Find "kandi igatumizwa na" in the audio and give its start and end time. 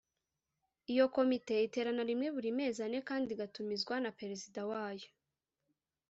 3.09-4.11